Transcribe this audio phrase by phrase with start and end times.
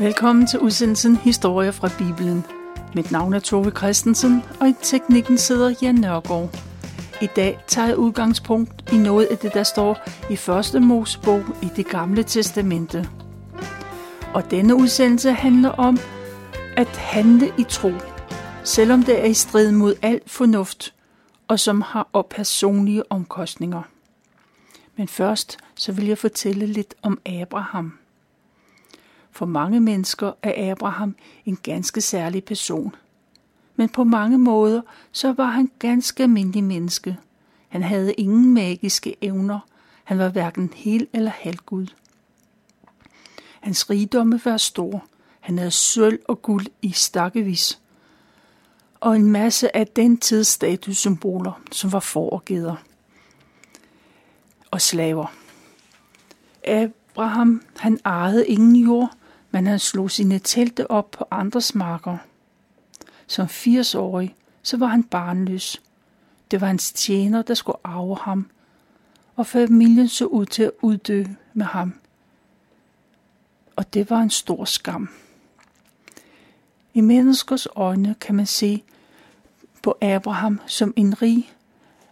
[0.00, 2.44] Velkommen til udsendelsen Historier fra Bibelen.
[2.94, 6.58] Mit navn er Tove Christensen, og i teknikken sidder Jan Nørgaard.
[7.22, 9.98] I dag tager jeg udgangspunkt i noget af det, der står
[10.30, 13.08] i første Mosebog i det gamle testamente.
[14.34, 15.98] Og denne udsendelse handler om
[16.76, 17.92] at handle i tro,
[18.64, 20.94] selvom det er i strid mod al fornuft,
[21.48, 23.82] og som har op personlige omkostninger.
[24.96, 27.92] Men først så vil jeg fortælle lidt om Abraham.
[29.32, 32.94] For mange mennesker er Abraham en ganske særlig person.
[33.76, 37.16] Men på mange måder så var han ganske almindelig menneske.
[37.68, 39.60] Han havde ingen magiske evner.
[40.04, 41.86] Han var hverken hel eller halvgud.
[43.60, 45.04] Hans rigdomme var stor.
[45.40, 47.80] Han havde sølv og guld i stakkevis.
[49.00, 52.76] Og en masse af den tids statussymboler, som var foregeder
[54.70, 55.26] og slaver.
[56.64, 59.10] Abraham, han ejede ingen jord,
[59.50, 62.16] men han slog sine telte op på andres marker.
[63.26, 65.82] Som 80-årig, så var han barnløs.
[66.50, 68.50] Det var hans tjener, der skulle arve ham,
[69.36, 71.94] og familien så ud til at uddø med ham.
[73.76, 75.08] Og det var en stor skam.
[76.94, 78.82] I menneskers øjne kan man se
[79.82, 81.52] på Abraham som en rig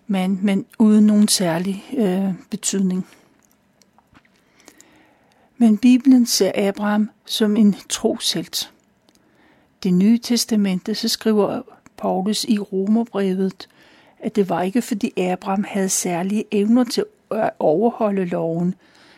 [0.07, 3.07] mand, men uden nogen særlig øh, betydning.
[5.61, 8.73] Men Bibelen ser Abraham som en troshelt.
[9.83, 11.63] Det nye testamente, så skriver
[11.97, 13.69] Paulus i Romerbrevet,
[14.19, 18.75] at det var ikke fordi Abraham havde særlige evner til at overholde loven,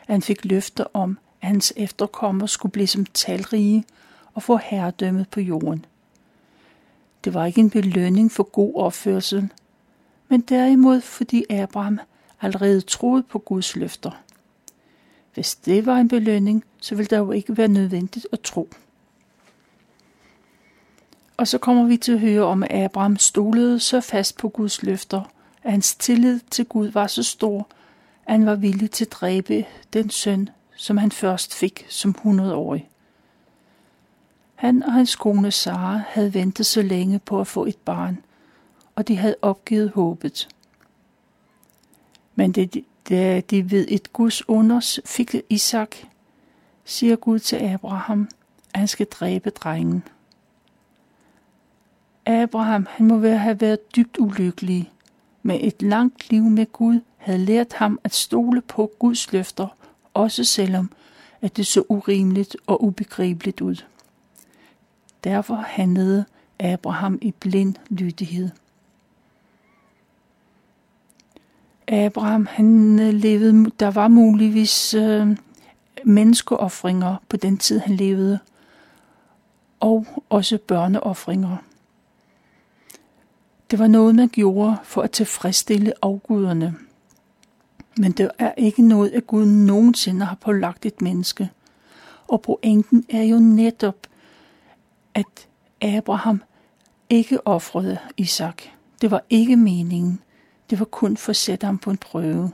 [0.08, 3.84] at han fik løfter om, at hans efterkommere skulle blive som talrige
[4.34, 5.84] og få herredømmet på jorden.
[7.24, 9.48] Det var ikke en belønning for god opførsel,
[10.28, 12.00] men derimod fordi Abraham
[12.40, 14.10] allerede troede på Guds løfter.
[15.34, 18.70] Hvis det var en belønning, så ville der jo ikke være nødvendigt at tro.
[21.36, 24.82] Og så kommer vi til at høre om, at Abraham stolede så fast på Guds
[24.82, 25.22] løfter,
[25.62, 27.68] at hans tillid til Gud var så stor,
[28.26, 32.88] at han var villig til at dræbe den søn, som han først fik som 100-årig.
[34.54, 38.18] Han og hans kone Sara havde ventet så længe på at få et barn,
[38.94, 40.48] og de havde opgivet håbet.
[42.34, 45.96] Men det, da de ved et Guds unders fik Isak,
[46.84, 48.28] siger Gud til Abraham,
[48.74, 50.02] at han skal dræbe drengen.
[52.26, 54.90] Abraham, han må have været dybt ulykkelig,
[55.42, 59.76] men et langt liv med Gud havde lært ham at stole på Guds løfter,
[60.14, 60.92] også selvom
[61.40, 63.84] at det så urimeligt og ubegribeligt ud.
[65.24, 66.24] Derfor handlede
[66.58, 68.50] Abraham i blind lydighed.
[71.90, 75.36] Abraham, han øh, levede, der var muligvis øh,
[76.04, 78.38] menneskeoffringer på den tid, han levede,
[79.80, 81.56] og også børneoffringer.
[83.70, 86.74] Det var noget, man gjorde for at tilfredsstille afguderne.
[87.96, 91.50] Men det er ikke noget, at Gud nogensinde har pålagt et menneske.
[92.28, 93.96] Og pointen er jo netop,
[95.14, 95.48] at
[95.80, 96.42] Abraham
[97.08, 98.62] ikke offrede Isak.
[99.00, 100.20] Det var ikke meningen.
[100.70, 102.52] Det var kun for at sætte ham på en prøve.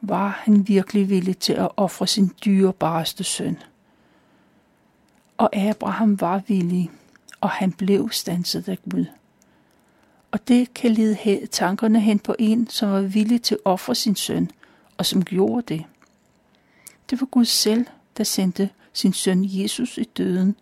[0.00, 3.58] Var han virkelig villig til at ofre sin dyrebareste søn?
[5.38, 6.90] Og Abraham var villig,
[7.40, 9.04] og han blev stanset af Gud.
[10.30, 14.16] Og det kan lede tankerne hen på en, som var villig til at ofre sin
[14.16, 14.50] søn,
[14.98, 15.84] og som gjorde det.
[17.10, 17.86] Det var Gud selv,
[18.16, 20.56] der sendte sin søn Jesus i døden,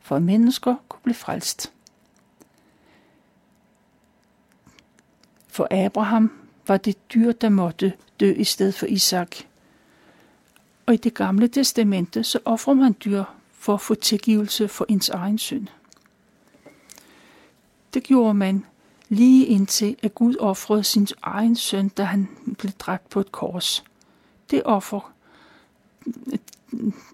[0.00, 1.73] for at mennesker kunne blive frelst.
[5.54, 6.30] For Abraham
[6.66, 9.36] var det dyr, der måtte dø i stedet for Isak.
[10.86, 15.08] Og i det gamle testamente, så offrer man dyr for at få tilgivelse for ens
[15.08, 15.66] egen synd.
[17.94, 18.64] Det gjorde man
[19.08, 22.28] lige indtil, at Gud offrede sin egen søn, da han
[22.58, 23.84] blev dræbt på et kors.
[24.50, 25.12] Det offer,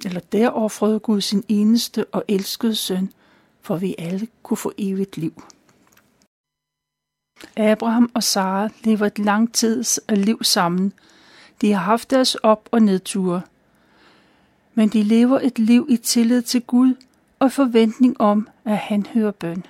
[0.04, 3.12] eller der offrede Gud sin eneste og elskede søn,
[3.60, 5.42] for vi alle kunne få evigt liv.
[7.56, 10.92] Abraham og Sara lever et lang tids øh, liv sammen.
[11.60, 13.42] De har haft deres op- og nedture.
[14.74, 16.94] Men de lever et liv i tillid til Gud
[17.38, 19.66] og forventning om, at han hører bøn.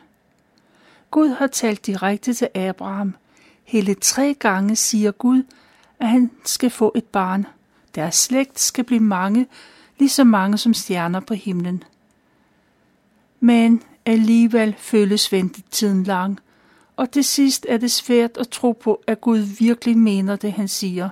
[1.11, 3.15] Gud har talt direkte til Abraham.
[3.65, 5.43] Hele tre gange siger Gud,
[6.01, 7.47] at han skal få et barn.
[7.95, 9.47] Deres slægt skal blive mange,
[9.99, 11.83] lige så mange som stjerner på himlen.
[13.41, 16.41] Men alligevel føles ventetiden lang–
[17.01, 20.69] og til sidst er det svært at tro på, at Gud virkelig mener det, han
[20.69, 21.09] siger.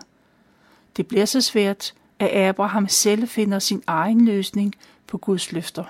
[0.97, 4.75] Det bliver så svært, at Abraham selv finder sin egen løsning
[5.07, 5.85] på Guds løfter.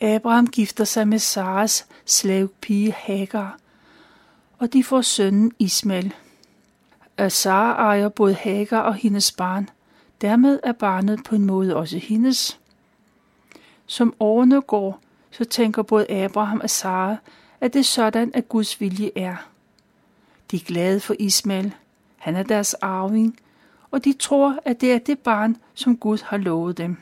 [0.00, 3.58] Abraham gifter sig med Saras slavepige Hagar,
[4.58, 6.14] og de får sønnen Ismail.
[7.28, 9.68] Sara ejer både Hagar og hendes barn.
[10.20, 12.60] Dermed er barnet på en måde også hendes.
[13.86, 15.00] Som årene går,
[15.30, 17.16] så tænker både Abraham og Sara,
[17.60, 19.36] at det er sådan, at Guds vilje er.
[20.50, 21.74] De er glade for Ismail.
[22.16, 23.38] Han er deres arving,
[23.90, 26.96] og de tror, at det er det barn, som Gud har lovet dem.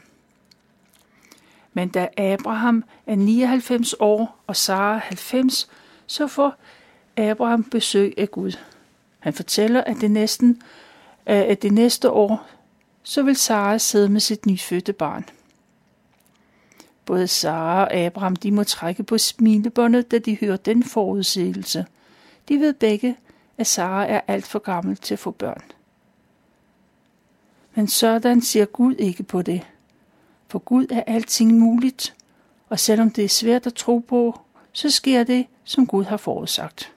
[1.72, 5.68] Men da Abraham er 99 år og Sara 90,
[6.06, 6.54] så får
[7.16, 8.52] Abraham besøg af Gud.
[9.18, 10.62] Han fortæller, at det, næsten,
[11.26, 12.46] øh, at det næste år,
[13.02, 15.24] så vil Sara sidde med sit nyfødte barn.
[17.06, 21.86] Både Sara og Abraham de må trække på smilebåndet, da de hører den forudsigelse.
[22.48, 23.16] De ved begge,
[23.58, 25.62] at Sara er alt for gammel til at få børn.
[27.74, 29.66] Men sådan ser Gud ikke på det.
[30.48, 32.14] For Gud er alting muligt,
[32.68, 34.40] og selvom det er svært at tro på,
[34.72, 36.92] så sker det, som Gud har forudsagt.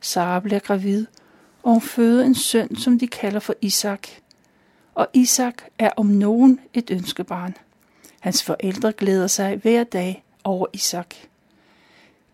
[0.00, 1.06] Sara bliver gravid,
[1.62, 4.08] og hun føder en søn, som de kalder for Isak.
[4.94, 7.56] Og Isak er om nogen et ønskebarn.
[8.20, 11.14] Hans forældre glæder sig hver dag over Isak.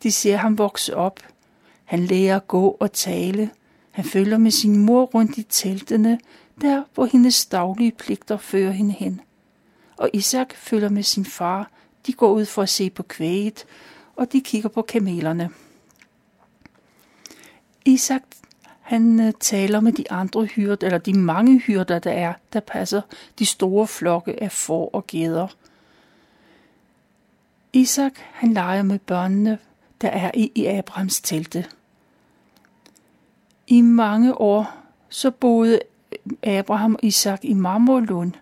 [0.02, 1.20] De ser ham vokse op.
[1.84, 3.50] Han lærer at gå og tale.
[3.90, 6.18] Han følger med sin mor rundt i teltene,
[6.60, 9.20] der hvor hendes daglige pligter fører hende hen.
[9.96, 11.70] Og Isak følger med sin far.
[12.06, 13.64] De går ud for at se på kvæget,
[14.16, 15.50] og de kigger på kamelerne.
[17.84, 18.22] Isak
[18.86, 23.00] han øh, taler med de andre hyrder, eller de mange hyrder, der er, der passer
[23.38, 25.48] de store flokke af får og geder.
[27.72, 29.58] Isak, han leger med børnene,
[30.00, 31.66] der er i, i Abrahams telte.
[33.66, 34.76] I mange år
[35.08, 35.80] så boede
[36.12, 38.32] øh, Abraham og Isak i Marmorlund,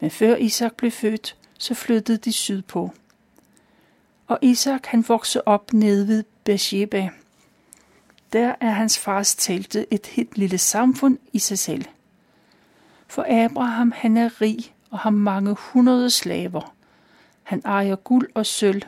[0.00, 2.90] men før Isak blev født, så flyttede de sydpå.
[4.26, 7.10] Og Isak han voksede op nede ved Beersheba–
[8.34, 11.84] der er hans fars telte et helt lille samfund i sig selv.
[13.06, 16.74] For Abraham han er rig og har mange hundrede slaver.
[17.42, 18.82] Han ejer guld og sølv.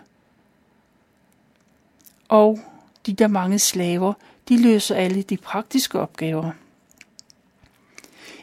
[2.28, 2.60] Og
[3.06, 4.12] de der mange slaver,
[4.48, 6.50] de løser alle de praktiske opgaver.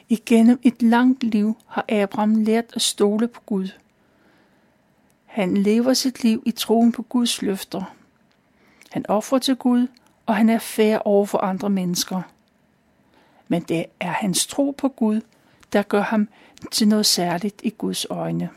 [0.10, 3.68] Igennem et langt liv har Abraham lært at stole på Gud.
[5.26, 7.96] Han lever sit liv i troen på Guds løfter.
[8.92, 9.88] Han offrer til Gud
[10.26, 12.22] og han er fair over for andre mennesker.
[13.48, 15.22] Men det er hans tro på Gud,
[15.74, 16.28] der gør ham
[16.72, 18.50] til noget særligt i Guds øjne.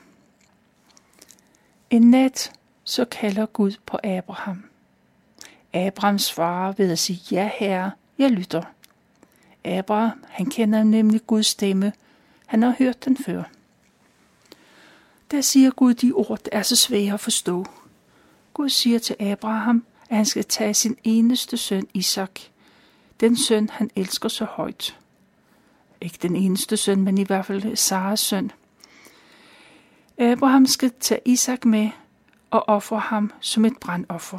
[1.91, 2.53] En nat
[2.85, 4.65] så kalder Gud på Abraham.
[5.73, 8.63] Abraham svarer ved at sige, ja herre, jeg lytter.
[9.65, 11.93] Abraham, han kender nemlig Guds stemme.
[12.47, 13.43] Han har hørt den før.
[15.31, 17.67] Der siger Gud de ord, der er så svære at forstå.
[18.55, 22.41] Gud siger til Abraham, at han skal tage sin eneste søn Isak,
[23.21, 24.99] den søn, han elsker så højt.
[26.01, 28.53] Ikke den eneste søn, men i hvert fald Saras søn.
[30.19, 31.91] Øh, Abraham skal tage Isak med
[32.51, 34.39] og ofre ham som et brandoffer.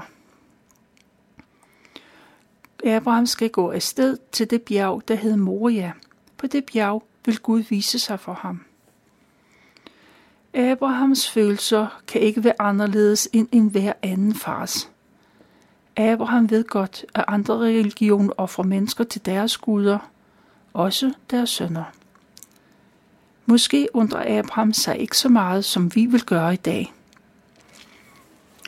[2.84, 5.92] Øh, Abraham skal gå afsted til det bjerg, der hed Moria.
[6.38, 8.62] På det bjerg vil Gud vise sig for ham.
[10.54, 14.92] Øh, Abrahams følelser kan ikke være anderledes end en hver anden fars.
[15.98, 20.10] Abraham ved godt, at andre religioner offrer mennesker til deres guder,
[20.74, 21.84] også deres sønner.
[23.46, 26.94] Måske undrer Abraham sig ikke så meget, som vi vil gøre i dag.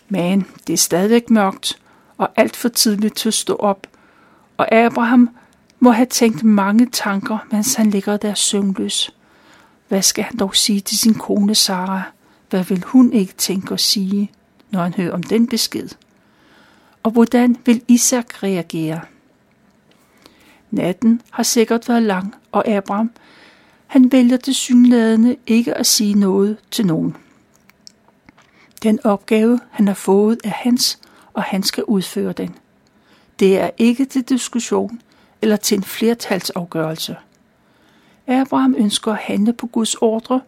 [0.10, 1.80] Men det er stadig mørkt
[2.18, 3.88] og alt for tidligt til at stå op,
[4.58, 5.30] og Abraham
[5.80, 9.12] må have tænkt mange tanker, mens han ligger der søvnløs.
[9.88, 12.02] Hvad skal han dog sige til sin kone Sara?
[12.50, 14.32] Hvad vil hun ikke tænke og sige,
[14.72, 15.90] når han hører om den besked?
[17.10, 19.01] Og hvordan vil Isak reagere?
[20.72, 23.12] Natten har sikkert været lang, og Abraham,
[23.88, 27.16] han vælger til synlædende ikke at sige noget til nogen.
[28.84, 31.00] Den opgave, han har fået, er hans,
[31.34, 32.56] og han skal udføre den.
[33.39, 35.01] Det er ikke til diskussion
[35.42, 37.16] eller til en flertalsafgørelse.
[38.28, 40.42] Abraham ønsker at handle på Guds ordre,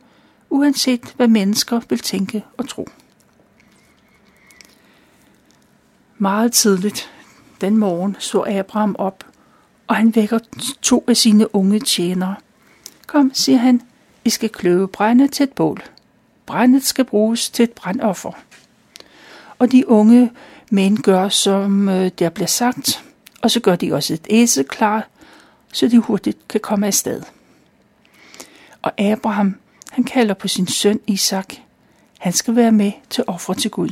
[0.49, 2.87] uanset hvad mennesker vil tænke og tro.
[6.21, 7.11] Meget tidligt
[7.61, 9.25] den morgen så Abraham op,
[9.87, 10.39] og han vækker
[10.81, 12.35] to af sine unge tjenere.
[13.07, 13.81] Kom, siger han,
[14.25, 15.83] I skal kløve brænde til et bål.
[16.45, 18.31] Brændet skal bruges til et brandoffer.
[19.59, 20.31] Og de unge
[20.71, 23.03] mænd gør, som øh, der bliver sagt,
[23.41, 25.07] og så gør de også et æsel klar,
[25.73, 27.21] så de hurtigt kan komme afsted.
[28.81, 29.55] Og Abraham,
[29.91, 31.53] han kalder på sin søn Isak.
[32.19, 33.91] Han skal være med til offer til Gud.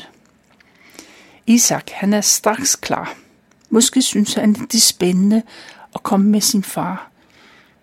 [1.49, 3.17] Isak, han er straks klar.
[3.69, 5.41] Måske synes han, det er spændende
[5.95, 7.11] at komme med sin far.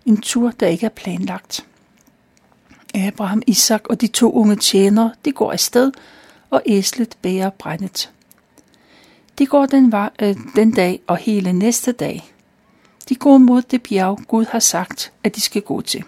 [0.05, 1.65] En tur, der ikke er planlagt.
[2.95, 5.91] Abraham, Isak og de to unge tjenere, de går afsted,
[6.49, 8.11] og æslet bærer brændet.
[9.37, 12.33] De går den, var, øh, den dag og hele næste dag.
[13.09, 16.03] De går mod det bjerg, Gud har sagt, at de skal gå til.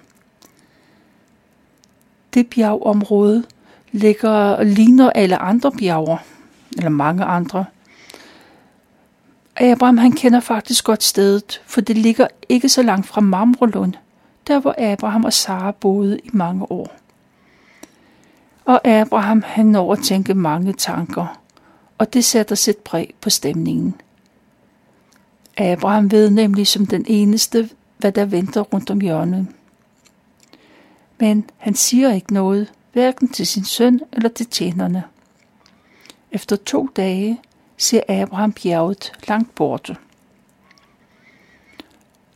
[2.33, 3.43] Det bjergområde
[3.91, 6.17] ligger ligner alle andre bjerger,
[6.79, 7.65] eller mange andre.
[9.55, 13.93] Abraham han kender faktisk godt stedet, for det ligger ikke så langt fra Mamrolund,
[14.47, 16.95] der hvor Abraham og Sara boede i mange år.
[18.65, 21.39] Og Abraham han når at tænke mange tanker,
[21.97, 23.95] og det sætter sit præg på stemningen.
[25.57, 29.47] Abraham ved nemlig som den eneste, hvad der venter rundt om hjørnet.
[31.19, 35.03] Men han siger ikke noget, hverken til sin søn eller til tjenerne.
[36.31, 37.41] Efter to dage
[37.77, 39.97] ser Abraham bjerget langt borte.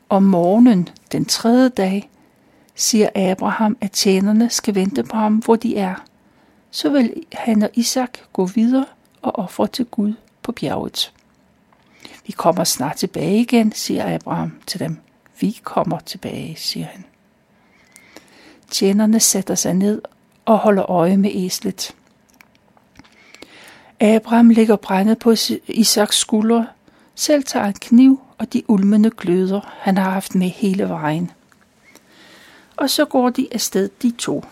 [0.09, 2.09] Om morgenen den tredje dag
[2.75, 5.95] siger Abraham, at tjenerne skal vente på ham, hvor de er.
[6.71, 8.85] Så vil han og Isak gå videre
[9.21, 11.13] og ofre til Gud på bjerget.
[12.25, 14.97] Vi kommer snart tilbage igen, siger Abraham til dem.
[15.39, 17.05] Vi kommer tilbage, siger han.
[18.69, 20.01] Tjenerne sætter sig ned
[20.45, 21.95] og holder øje med æslet.
[24.03, 25.33] Abraham lægger brændet på
[25.67, 26.67] Isaks skuldre,
[27.15, 31.31] selv tager en kniv og de ulmende gløder, han har haft med hele vejen.
[32.75, 34.45] Og så går de afsted, de to,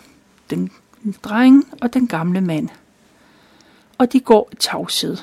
[0.50, 0.70] den
[1.22, 2.68] dreng og den gamle mand.
[3.98, 5.16] Og de går i tavshed.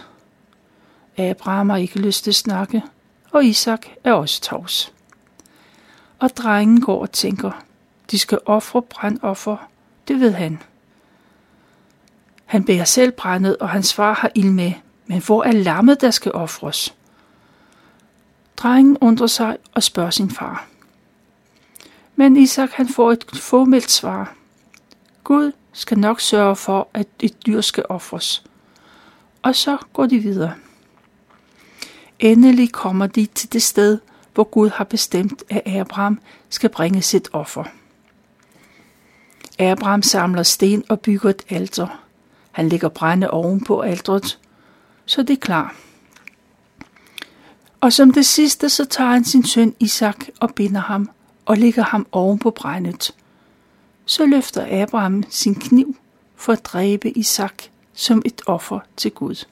[1.17, 2.83] Abraham har ikke lyst til at snakke,
[3.31, 4.93] og Isak er også tavs.
[6.19, 7.63] Og drengen går og tænker,
[8.11, 9.57] de skal ofre brandoffer,
[10.07, 10.59] det ved han.
[12.49, 14.73] Han bærer selv brændet, og hans far har ild med,
[15.07, 16.95] men hvor er lammet, der skal ofres?
[18.57, 20.67] Drengen undrer sig og spørger sin far.
[22.15, 24.35] Men Isak han får et formelt svar.
[25.23, 28.43] Gud skal nok sørge for, at et dyr skal ofres.
[29.41, 30.53] Og så går de videre.
[32.19, 33.99] Endelig kommer de til det sted,
[34.33, 37.63] hvor Gud har bestemt, at Abraham skal bringe sit offer.
[39.59, 42.08] Abraham samler sten og bygger et alter.
[42.51, 44.39] Han lægger brænde oven på aldret,
[45.05, 45.75] så det er klar.
[47.81, 51.09] Og som det sidste, så tager han sin søn Isak og binder ham
[51.45, 53.15] og lægger ham oven på brændet.
[54.05, 55.95] Så løfter Abraham sin kniv
[56.35, 57.63] for at dræbe Isak
[57.93, 59.45] som et offer til Gud.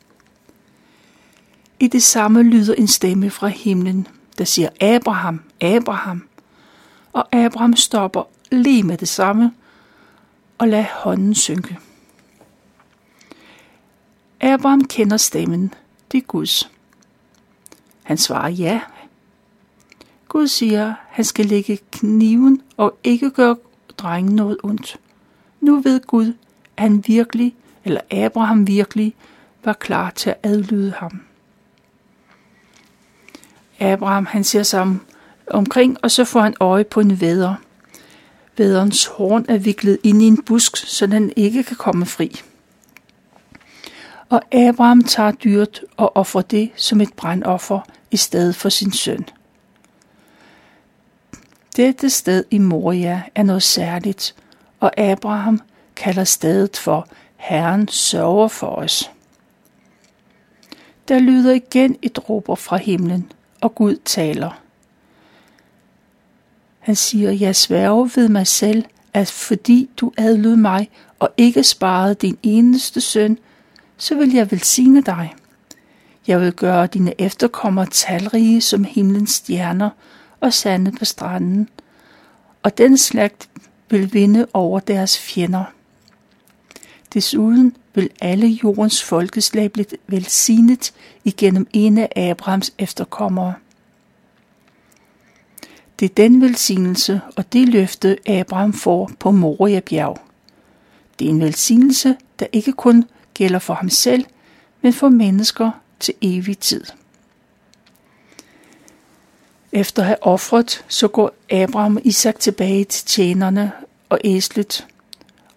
[1.80, 6.24] I det samme lyder en stemme fra himlen, der siger Abraham, Abraham.
[7.14, 9.52] Og Abraham stopper lige med det samme
[10.58, 11.78] og lader hånden synke.
[14.42, 15.74] Abraham kender stemmen.
[16.12, 16.72] Det er Guds.
[18.04, 18.82] Han svarer ja.
[20.28, 23.56] Gud siger, han skal lægge kniven og ikke gøre
[23.98, 25.00] drengen noget ondt.
[25.62, 26.34] Nu ved Gud,
[26.78, 29.16] at han virkelig, eller Abraham virkelig,
[29.64, 31.22] var klar til at adlyde ham.
[33.80, 34.98] Abraham han ser sig
[35.48, 37.56] omkring, og så får han øje på en væder.
[38.58, 42.42] Væderens horn er viklet ind i en busk, så den ikke kan komme fri.
[44.30, 47.80] Og Abraham tager dyret og offrer det som et brandoffer
[48.12, 49.26] i stedet for sin søn.
[51.76, 54.36] Dette sted i Moria er noget særligt,
[54.80, 55.62] og Abraham
[55.96, 59.12] kalder stedet for Herren sørger for os.
[61.08, 63.32] Der lyder igen et råber fra himlen,
[63.62, 64.62] og Gud taler.
[66.80, 72.16] Han siger, jeg sværger ved mig selv, at fordi du adlød mig og ikke sparede
[72.16, 73.38] din eneste søn,
[73.98, 75.36] så vil jeg velsigne dig.
[76.28, 79.90] Jeg vil gøre dine efterkommere talrige som himlens stjerner
[80.40, 81.70] og sande på stranden,
[82.64, 83.50] og den slægt
[83.90, 85.64] vil vinde over deres fjender.
[87.14, 93.54] Desuden vil alle jordens folkeslag blive velsignet igennem en af Abrahams efterkommere.
[96.00, 100.20] Det er den velsignelse og det løfte, Abraham får på Moria bjerg.
[101.20, 103.06] Det er en velsignelse, der ikke kun
[103.38, 104.26] gælder for ham selv,
[104.82, 106.84] men for mennesker til evig tid.
[109.72, 113.72] Efter at have offret, så går Abraham og Isak tilbage til tjenerne
[114.10, 114.88] og æslet,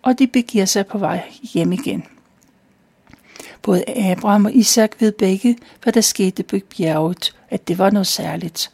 [0.03, 2.05] og de begiver sig på vej hjem igen.
[3.63, 8.07] Både Abraham og Isak ved begge, hvad der skete på bjerget, at det var noget
[8.07, 8.71] særligt.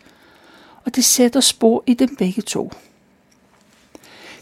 [0.85, 2.73] og det sætter spor i dem begge to.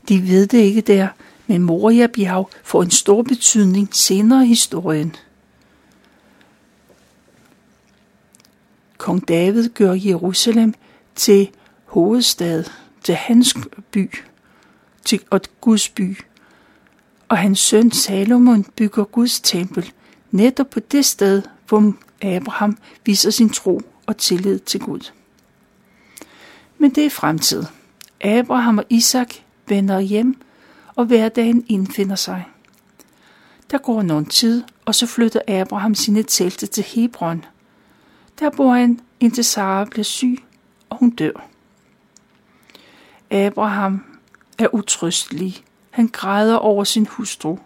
[0.09, 1.09] De ved det ikke der,
[1.46, 5.16] men Moria bjerg får en stor betydning senere i historien.
[8.98, 10.74] Kong David gør Jerusalem
[11.14, 11.50] til
[11.84, 12.64] hovedstad,
[13.02, 13.56] til hans
[13.90, 14.10] by
[15.04, 16.18] til, og Guds by.
[17.28, 19.92] Og hans søn Salomon bygger Guds tempel
[20.30, 25.10] netop på det sted, hvor Abraham viser sin tro og tillid til Gud.
[26.78, 27.64] Men det er fremtid.
[28.20, 29.34] Abraham og Isak
[29.68, 30.40] vender hjem,
[30.96, 32.44] og hverdagen indfinder sig.
[33.70, 37.44] Der går nogen tid, og så flytter Abraham sine telte til Hebron.
[38.38, 40.44] Der bor han, indtil Sara bliver syg,
[40.90, 41.46] og hun dør.
[43.30, 44.04] Abraham
[44.58, 45.64] er utrystelig.
[45.90, 47.58] Han græder over sin hustru.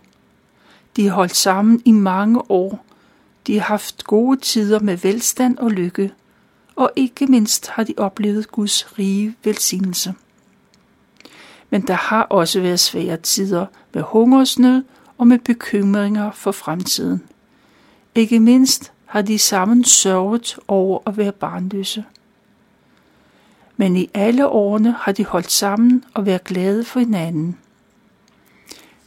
[0.96, 2.84] De har holdt sammen i mange år.
[3.46, 6.12] De har haft gode tider med velstand og lykke,
[6.76, 10.14] og ikke mindst har de oplevet Guds rige velsignelse.
[11.70, 14.84] Men der har også været svære tider med hungersnød
[15.18, 17.22] og med bekymringer for fremtiden.
[18.14, 22.04] Ikke mindst har de sammen sørget over at være barnløse.
[23.76, 27.58] Men i alle årene har de holdt sammen og været glade for hinanden.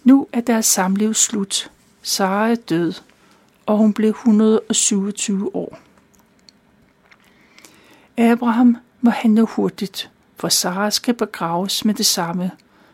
[0.04, 1.72] Nu er deres samliv slut.
[2.02, 2.94] Sara er død,
[3.66, 5.80] og hun blev 127 år.
[8.18, 10.11] Abraham må handle hurtigt,
[10.42, 12.52] for Sara skal begraves med det samme,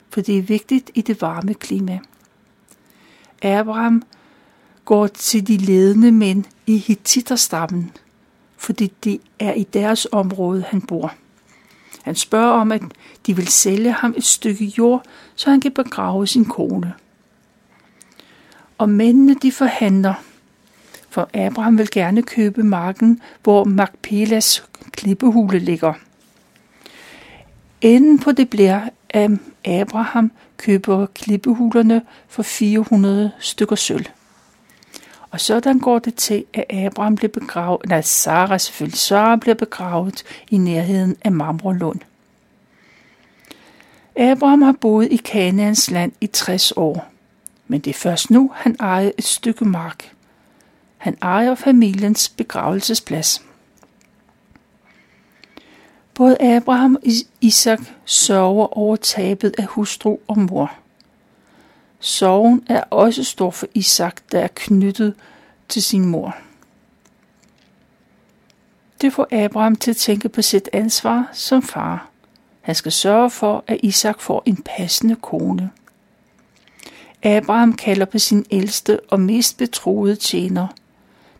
[0.10, 2.00] for det er vigtigt i det varme klima.
[3.42, 4.04] Abraham
[4.86, 7.92] går til de ledende mænd i Hittiterstammen,
[8.58, 11.14] fordi det er i deres område, han bor.
[12.02, 12.82] Han spørger om, at
[13.26, 16.94] de vil sælge ham et stykke jord, så han kan begrave sin kone.
[18.78, 20.14] Og mændene de forhandler,
[21.10, 25.94] for Abraham vil gerne købe marken, hvor Magpelas klippehule ligger.
[27.82, 29.32] Enden på det bliver, at
[29.66, 34.06] Abraham køber klippehulerne for 400 stykker sølv.
[35.32, 40.24] Og sådan går det til, at Abraham bliver begravet, nej, Sarah selvfølgelig, Sarah bliver begravet
[40.52, 42.00] i nærheden af Marmorlund.
[44.16, 47.08] Abraham har boet i Kanaans land i 60 år,
[47.68, 50.12] men det er først nu, han ejer et stykke mark.
[50.98, 53.47] Han ejer familiens begravelsesplads.
[56.18, 57.02] Både Abraham og
[57.42, 60.74] Isak sørger over tabet af hustru og mor.
[62.00, 65.14] Sorgen er også stor for Isak, der er knyttet
[65.70, 66.36] til sin mor.
[69.02, 72.10] Det får Abraham til at tænke på sit ansvar som far.
[72.62, 75.70] Han skal sørge for, at Isak får en passende kone.
[77.24, 80.68] Abraham kalder på sin ældste og mest betroede tjener.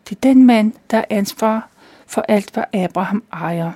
[0.08, 1.68] Det er den mand, der er ansvar
[2.06, 3.72] for alt, hvad Abraham ejer.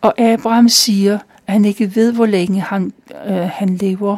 [0.00, 2.92] Og Abraham siger, at han ikke ved, hvor længe han,
[3.26, 4.16] øh, han lever,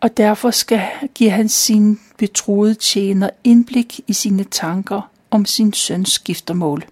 [0.00, 0.82] og derfor skal
[1.14, 6.84] give han sin betroede tjener indblik i sine tanker om sin søns skiftermål.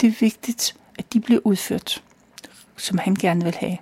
[0.00, 2.02] Det er vigtigt, at de bliver udført,
[2.76, 3.76] som han gerne vil have.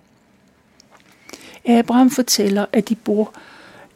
[1.65, 3.35] Abraham fortæller, at de bor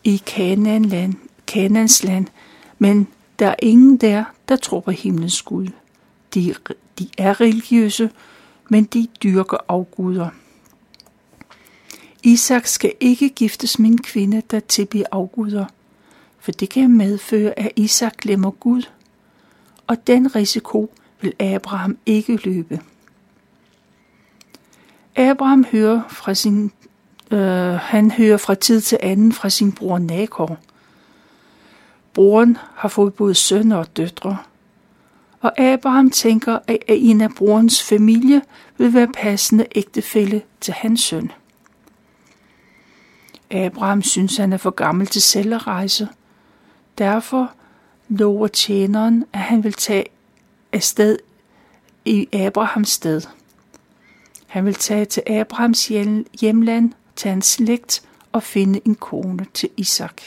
[0.05, 1.15] i Kanaan land,
[1.47, 2.27] Kanaans land,
[2.79, 5.69] men der er ingen der, der tror på himlens Gud.
[6.35, 6.55] De,
[6.99, 8.11] de er religiøse,
[8.69, 10.29] men de dyrker afguder.
[12.23, 15.65] Isak skal ikke giftes med en kvinde, der tilbyder afguder,
[16.39, 18.83] for det kan medføre, at Isak glemmer Gud,
[19.87, 22.81] og den risiko vil Abraham ikke løbe.
[25.17, 26.73] Abraham hører fra sin,
[27.31, 30.59] øh, han hører fra tid til anden fra sin bror Nakor.
[32.15, 34.37] Broren har fået både sønner og døtre,
[35.41, 38.43] og Abraham tænker, at en af brorens familie
[38.79, 41.33] vil være passende ægtefælle til hans søn.
[43.51, 46.09] Abraham synes, han er for gammel til selv at rejse.
[46.99, 47.53] Derfor
[48.09, 50.07] lover tjeneren, at han vil tage
[50.73, 51.19] afsted
[52.05, 53.23] i Abrahams sted.
[54.47, 55.89] Han vil tage til Abrahams
[56.41, 60.23] hjemland, til hans slægt og finde en kone til Isak.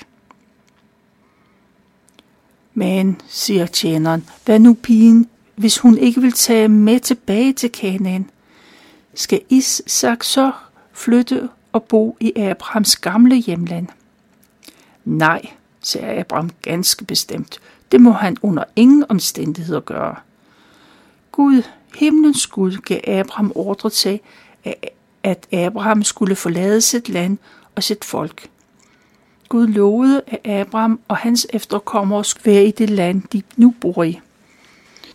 [2.74, 8.30] Men, siger tjeneren, hvad nu pigen, hvis hun ikke vil tage med tilbage til Kanaan?
[9.14, 10.52] Skal Isak så
[10.94, 13.88] flytte og bo i Abrahams gamle hjemland?
[15.06, 15.42] Nej,
[15.82, 17.60] sagde Abraham ganske bestemt.
[17.92, 20.16] Det må han under ingen omstændigheder gøre.
[21.32, 21.64] Gud,
[21.96, 24.20] himlens Gud, gav Abraham ordre til,
[25.24, 27.38] at Abraham skulle forlade sit land
[27.76, 28.50] og sit folk.
[29.52, 34.04] Gud lovede, at Abraham og hans efterkommere skulle være i det land, de nu bor
[34.04, 34.20] i.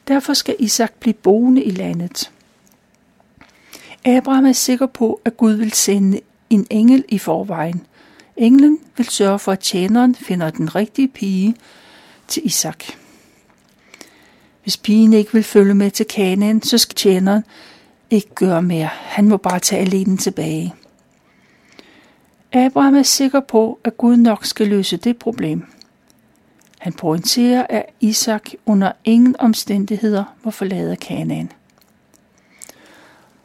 [0.09, 2.31] Derfor skal Isak blive boende i landet.
[4.05, 6.21] Abraham er sikker på, at Gud vil sende
[6.51, 7.87] en engel i forvejen.
[8.37, 11.57] Englen vil sørge for, at tjeneren finder den rigtige pige
[12.29, 12.85] til Isak.
[14.63, 17.45] Hvis pigen ikke vil følge med til Kanaan, så skal tjeneren
[18.11, 18.89] ikke gøre mere.
[18.93, 20.75] Han må bare tage alene tilbage.
[22.57, 25.67] Abraham er sikker på, at Gud nok skal løse det problem.
[26.79, 31.53] Han pointerer, at Isak under ingen omstændigheder må forlade Kanaan.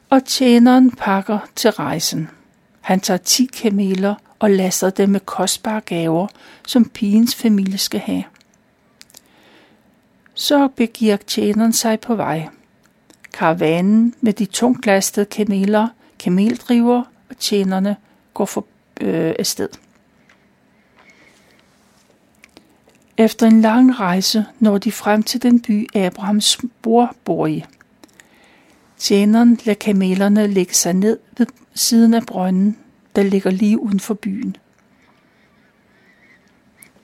[0.10, 2.30] Og tjeneren pakker til rejsen.
[2.82, 6.28] Han tager ti kameler og laster dem med kostbare gaver,
[6.67, 8.24] som pigens familie skal have.
[10.34, 12.47] Så begiver tjeneren sig på vej.
[13.34, 15.88] Karavanen med de tunglastede kameler,
[16.19, 17.95] kameldriver og tjenerne
[18.34, 18.65] går for
[19.01, 19.69] øh, afsted.
[23.17, 27.65] Efter en lang rejse når de frem til den by, Abrahams bror bor i.
[28.97, 32.77] Tjeneren lader kamelerne lægge sig ned ved siden af brønden,
[33.15, 34.56] der ligger lige uden for byen.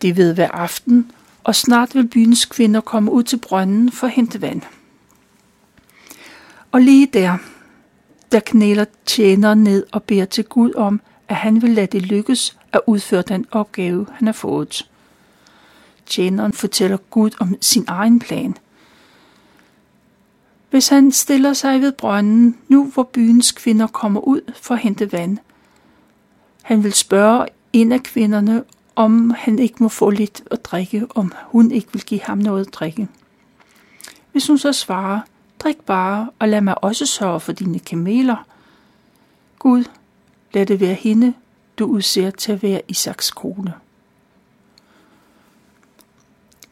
[0.02, 1.12] Det ved hver aften,
[1.44, 4.62] og snart vil byens kvinder komme ud til brønden for at hente vand.
[6.72, 7.38] Og lige der,
[8.32, 12.58] der knæler tjeneren ned og beder til Gud om, at han vil lade det lykkes
[12.74, 14.90] at udføre den opgave, han har fået.
[16.06, 18.58] Tjeneren fortæller Gud om sin egen plan.
[20.70, 25.12] Hvis han stiller sig ved brønden, nu hvor byens kvinder kommer ud for at hente
[25.12, 25.38] vand,
[26.62, 28.64] han vil spørge en af kvinderne,
[28.96, 32.68] om han ikke må få lidt at drikke, om hun ikke vil give ham noget
[32.68, 33.08] at drikke.
[34.32, 35.20] Hvis hun så svarer,
[35.60, 38.46] drik bare, og lad mig også sørge for dine kameler.
[39.60, 39.84] Gud,
[40.54, 41.34] lad det være hende,
[41.80, 43.74] du udser til at være Isaks kone.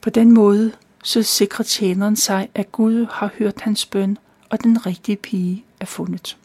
[0.01, 0.71] På den måde
[1.03, 4.17] så sikrer tjeneren sig, at Gud har hørt hans bøn,
[4.49, 6.37] og den rigtige pige er fundet.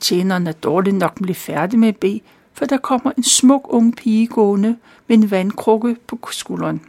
[0.00, 2.20] Tjeneren er dårligt nok blevet færdig med at bede,
[2.52, 6.80] for der kommer en smuk ung pige gående med en vandkrukke på skulderen.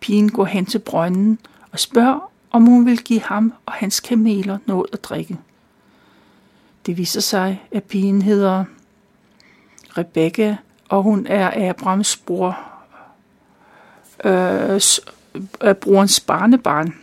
[0.00, 1.38] Pigen går hen til brønden
[1.70, 5.38] og spørger, om hun vil give ham og hans kameler noget at drikke.
[6.86, 8.64] Det viser sig, at pigen hedder
[9.98, 10.56] Rebecca,
[10.88, 12.58] og hun er Abrams bror,
[14.24, 14.80] øh,
[15.62, 16.94] øh, brorens barnebarn.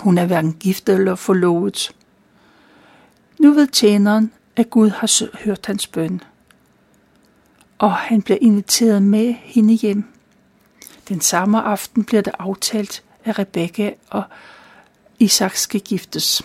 [0.00, 1.94] Hun er hverken gift eller forlovet.
[3.38, 6.20] Nu ved tjeneren, at Gud har hørt hans bøn,
[7.78, 10.04] og han bliver inviteret med hende hjem.
[11.08, 14.22] Den samme aften bliver det aftalt, at Rebekka og
[15.18, 16.42] Isak skal giftes.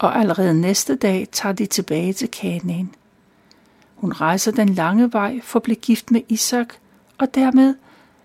[0.00, 2.94] Og allerede næste dag tager de tilbage til Kanaan.
[3.94, 6.74] Hun rejser den lange vej for at blive gift med Isak,
[7.18, 7.74] og dermed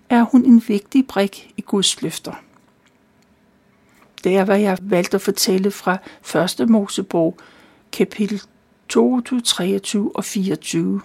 [0.09, 2.33] er hun en vigtig brik i Guds løfter.
[4.23, 5.97] Det er, hvad jeg valgte at fortælle fra
[6.61, 6.69] 1.
[6.69, 7.37] Mosebog,
[7.91, 8.41] kapitel
[8.89, 11.01] 22, 23 og 24.